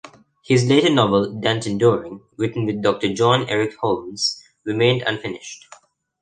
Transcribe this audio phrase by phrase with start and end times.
[0.43, 5.67] His later novel "Danton Doring", written with Doctor John Eric Holmes, remained unfinished.